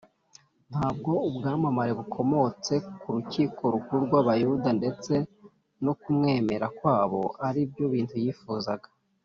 ”ntabwo 0.71 1.11
ubwamamare 1.27 1.91
bukomotse 1.99 2.73
ku 2.99 3.07
rukiko 3.15 3.61
rukuru 3.73 3.99
rw’abayuda 4.07 4.69
ndetse 4.79 5.13
no 5.83 5.93
kumwemera 6.01 6.65
kwabo 6.77 7.21
ari 7.47 7.61
byo 7.71 7.85
bintu 7.93 8.15
yifuzaga 8.23 8.87